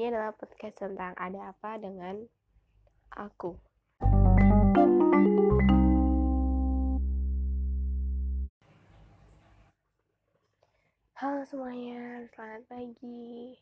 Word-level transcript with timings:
Ini 0.00 0.16
adalah 0.16 0.32
podcast 0.32 0.80
tentang 0.80 1.12
ada 1.12 1.52
apa 1.52 1.76
dengan 1.76 2.24
aku. 3.12 3.52
Halo 11.20 11.44
semuanya, 11.44 12.24
selamat 12.32 12.64
pagi. 12.72 13.60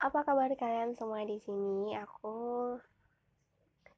Apa 0.00 0.24
kabar 0.24 0.48
kalian 0.56 0.96
semua 0.96 1.20
di 1.28 1.36
sini? 1.44 2.00
Aku 2.00 2.80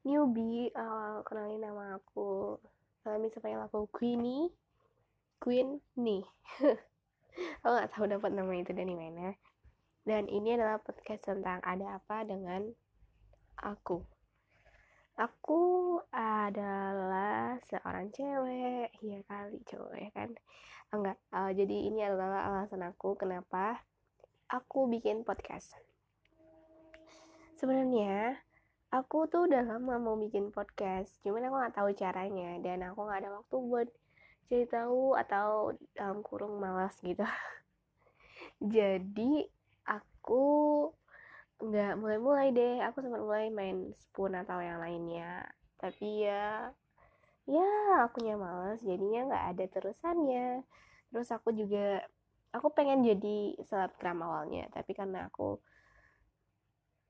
newbie, 0.02 0.74
uh, 0.74 1.22
kenalin 1.22 1.62
nama 1.62 2.02
aku. 2.02 2.58
Kalian 3.06 3.30
bisa 3.30 3.38
panggil 3.38 3.62
aku 3.62 3.86
Queenie, 3.94 4.50
Queen 5.38 5.78
nih. 5.94 6.26
aku 7.62 7.70
nggak 7.70 7.94
tahu 7.94 8.10
dapat 8.10 8.34
nama 8.34 8.50
itu 8.58 8.74
dari 8.74 8.98
mana. 8.98 9.53
Dan 10.04 10.28
ini 10.28 10.52
adalah 10.52 10.76
podcast 10.84 11.24
tentang 11.24 11.64
ada 11.64 11.96
apa 11.96 12.28
dengan 12.28 12.68
aku. 13.56 14.04
Aku 15.16 15.96
adalah 16.12 17.56
seorang 17.64 18.12
cewek, 18.12 18.92
ya 19.00 19.24
kali 19.24 19.64
cowok 19.64 19.96
ya 19.96 20.10
kan. 20.12 20.30
Enggak, 20.92 21.16
uh, 21.32 21.48
jadi 21.56 21.76
ini 21.88 22.04
adalah 22.04 22.52
alasan 22.52 22.84
aku 22.84 23.16
kenapa 23.16 23.80
aku 24.52 24.92
bikin 24.92 25.24
podcast. 25.24 25.72
Sebenarnya 27.56 28.36
aku 28.92 29.24
tuh 29.32 29.48
udah 29.48 29.64
lama 29.64 29.96
mau 29.96 30.20
bikin 30.20 30.52
podcast, 30.52 31.16
cuman 31.24 31.48
aku 31.48 31.56
nggak 31.64 31.76
tahu 31.80 31.88
caranya 31.96 32.60
dan 32.60 32.84
aku 32.84 33.08
nggak 33.08 33.24
ada 33.24 33.30
waktu 33.40 33.56
buat 33.56 33.88
cari 34.52 34.66
tahu 34.68 35.16
atau 35.16 35.72
dalam 35.96 36.20
kurung 36.20 36.60
malas 36.60 36.98
gitu. 37.00 37.24
jadi 38.74 39.48
aku 39.84 40.44
nggak 41.60 41.94
mulai-mulai 42.00 42.50
deh. 42.50 42.82
Aku 42.90 43.00
sempat 43.00 43.22
mulai 43.22 43.48
main 43.48 43.92
spoon 43.96 44.34
atau 44.36 44.60
yang 44.60 44.80
lainnya. 44.82 45.46
Tapi 45.80 46.26
ya 46.26 46.72
ya 47.44 47.70
aku 48.08 48.24
males. 48.36 48.80
Jadinya 48.82 49.30
nggak 49.32 49.44
ada 49.56 49.64
terusannya. 49.68 50.64
Terus 51.12 51.28
aku 51.30 51.54
juga 51.54 52.02
aku 52.50 52.68
pengen 52.74 53.06
jadi 53.06 53.58
selebgram 53.64 54.20
awalnya. 54.24 54.68
Tapi 54.72 54.92
karena 54.92 55.30
aku 55.30 55.60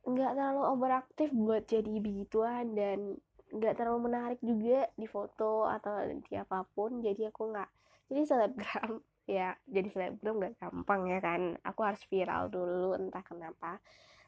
nggak 0.04 0.36
terlalu 0.36 0.62
overaktif 0.68 1.32
buat 1.32 1.64
jadi 1.64 1.96
begituan 1.96 2.76
dan 2.76 3.16
nggak 3.54 3.78
terlalu 3.78 4.10
menarik 4.10 4.40
juga 4.42 4.90
di 4.98 5.06
foto 5.06 5.70
atau 5.70 6.02
di 6.10 6.34
apa 6.34 6.66
pun 6.74 6.98
jadi 6.98 7.30
aku 7.30 7.54
nggak 7.54 7.70
jadi 8.10 8.22
selebgram 8.26 8.92
ya 9.38 9.56
jadi 9.64 9.88
selebgram 9.88 10.42
gak 10.42 10.56
gampang 10.60 11.08
ya 11.08 11.18
kan. 11.22 11.56
Aku 11.64 11.80
harus 11.86 12.02
viral 12.10 12.50
dulu 12.52 12.98
entah 12.98 13.24
kenapa. 13.24 13.80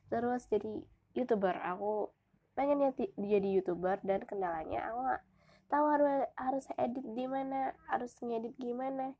Terus 0.08 0.46
jadi 0.48 0.80
youtuber 1.12 1.56
aku 1.60 2.08
pengen 2.56 2.80
jadi 3.20 3.48
youtuber 3.60 4.00
dan 4.00 4.24
kendalanya 4.24 4.88
aku 4.88 4.98
gak 5.04 5.24
tahu 5.66 5.84
harus 5.92 6.24
harus 6.38 6.66
edit 6.80 7.04
di 7.04 7.26
mana 7.28 7.74
harus 7.90 8.14
ngedit 8.22 8.54
gimana. 8.56 9.12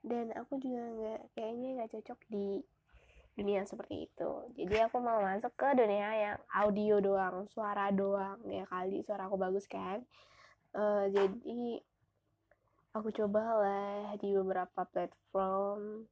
Dan 0.00 0.32
aku 0.32 0.56
juga 0.56 0.80
nggak 0.80 1.20
kayaknya 1.36 1.68
nggak 1.76 1.90
cocok 1.92 2.20
di 2.32 2.64
dunia 3.38 3.62
seperti 3.64 4.10
itu. 4.10 4.30
Jadi 4.58 4.76
aku 4.84 4.98
mau 4.98 5.22
masuk 5.22 5.52
ke 5.54 5.68
dunia 5.78 6.08
yang 6.12 6.38
audio 6.50 6.98
doang 6.98 7.46
suara 7.50 7.88
doang 7.94 8.40
ya 8.46 8.66
kali. 8.66 9.00
Suara 9.06 9.30
aku 9.30 9.36
bagus 9.38 9.64
kan? 9.70 10.02
Uh, 10.70 11.10
jadi 11.10 11.82
aku 12.94 13.14
coba 13.14 13.42
lah 13.62 14.18
di 14.18 14.34
beberapa 14.34 14.82
platform 14.90 16.06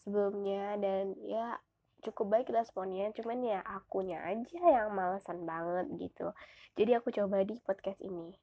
sebelumnya 0.00 0.76
dan 0.80 1.16
ya 1.24 1.60
cukup 2.04 2.40
baik 2.40 2.48
responnya. 2.52 3.12
Cuman 3.12 3.44
ya 3.44 3.60
akunya 3.64 4.20
aja 4.24 4.60
yang 4.60 4.92
malesan 4.92 5.44
banget 5.44 5.88
gitu. 6.00 6.32
Jadi 6.74 6.90
aku 6.96 7.12
coba 7.12 7.44
di 7.44 7.54
podcast 7.62 8.00
ini. 8.02 8.34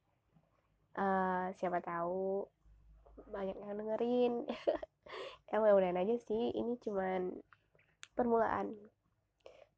Uh, 0.96 1.52
siapa 1.56 1.80
tahu 1.80 2.46
banyak 3.30 3.58
yang 3.58 3.76
dengerin. 3.78 4.34
Ya 5.52 5.60
mudah-mudahan 5.60 6.00
aja 6.00 6.16
sih. 6.24 6.56
Ini 6.56 6.80
cuman 6.80 7.36
permulaan. 8.22 8.78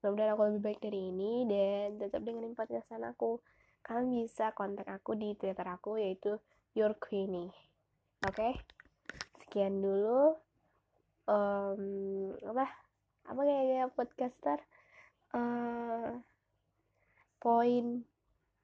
Mudah-mudahan 0.03 0.35
aku 0.35 0.43
lebih 0.51 0.61
baik 0.67 0.79
dari 0.83 0.99
ini 1.15 1.47
dan 1.47 1.95
tetap 1.95 2.27
dengerin 2.27 2.59
podcastan 2.59 3.07
aku. 3.07 3.39
Kalian 3.87 4.11
bisa 4.11 4.51
kontak 4.51 4.87
aku 4.91 5.15
di 5.15 5.31
twitter 5.39 5.63
aku 5.63 5.95
yaitu 5.95 6.35
your 6.75 6.91
queenie 6.99 7.55
oke? 8.27 8.35
Okay? 8.35 8.53
sekian 9.43 9.85
dulu. 9.85 10.33
Um, 11.29 12.33
apa? 12.41 12.65
Apa 13.29 13.41
kayak 13.45 13.93
podcaster? 13.93 14.59
Uh, 15.29 16.19
point 17.37 18.09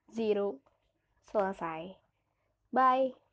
zero. 0.09 0.57
Selesai. 1.29 1.93
Bye 2.73 3.28